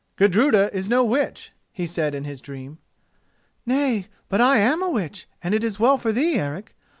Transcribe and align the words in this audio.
"Gudruda 0.15 0.73
is 0.73 0.89
no 0.89 1.03
witch," 1.03 1.51
he 1.71 1.85
said 1.85 2.15
in 2.15 2.23
his 2.23 2.41
dream. 2.41 2.79
"Nay, 3.67 4.07
but 4.29 4.41
I 4.41 4.57
am 4.57 4.81
a 4.81 4.89
witch, 4.89 5.29
and 5.43 5.53
it 5.53 5.63
is 5.63 5.79
well 5.79 5.99
for 5.99 6.11
thee, 6.11 6.39
Eric. 6.39 6.73